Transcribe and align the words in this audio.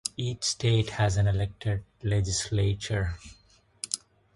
Each 0.17 0.43
state 0.45 0.89
has 0.89 1.17
an 1.17 1.27
elected 1.27 1.83
legislature. 2.01 3.19